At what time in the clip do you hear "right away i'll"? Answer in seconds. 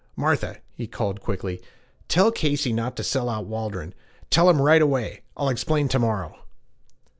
4.59-5.49